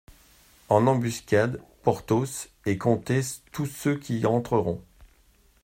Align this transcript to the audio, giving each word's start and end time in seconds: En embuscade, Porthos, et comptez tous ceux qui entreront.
En 0.67 0.87
embuscade, 0.87 1.61
Porthos, 1.83 2.49
et 2.65 2.79
comptez 2.79 3.21
tous 3.51 3.67
ceux 3.67 3.97
qui 3.99 4.25
entreront. 4.25 4.81